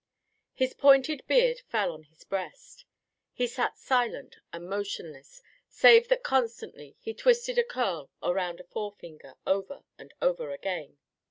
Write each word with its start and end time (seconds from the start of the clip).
His 0.55 0.73
pointed 0.73 1.21
beard 1.27 1.61
fell 1.69 1.91
on 1.91 2.05
his 2.05 2.23
breast. 2.23 2.85
He 3.33 3.45
sat 3.45 3.77
silent 3.77 4.37
and 4.51 4.67
motionless, 4.67 5.43
save 5.69 6.07
that 6.07 6.23
constantly 6.23 6.95
he 6.99 7.13
twisted 7.13 7.59
a 7.59 7.63
curl 7.63 8.09
around 8.23 8.59
a 8.59 8.63
forefinger, 8.63 9.35
over 9.45 9.83
and 9.99 10.11
over 10.19 10.49
again. 10.49 10.97